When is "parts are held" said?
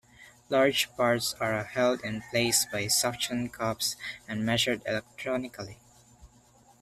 0.95-2.01